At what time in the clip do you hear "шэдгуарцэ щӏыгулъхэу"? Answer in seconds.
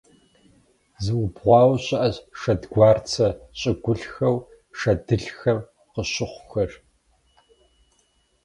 2.39-4.37